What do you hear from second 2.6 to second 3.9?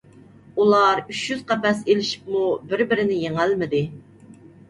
بىر- بىرىنى يېڭەلمىدى.